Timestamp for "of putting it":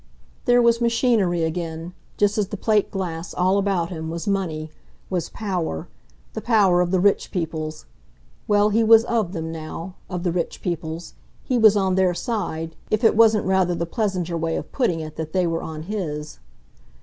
14.55-15.17